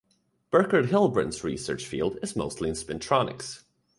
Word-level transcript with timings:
Burkard 0.49 0.87
Hillebrands' 0.87 1.43
research 1.43 1.85
field 1.85 2.17
is 2.23 2.35
mostly 2.35 2.67
in 2.69 2.73
spintronics. 2.73 3.61